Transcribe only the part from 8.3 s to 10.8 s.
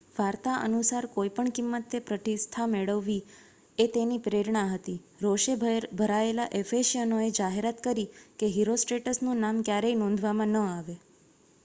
કે હિરોસ્ટ્રેટસનું નામ ક્યારેય નોંધવામાં ન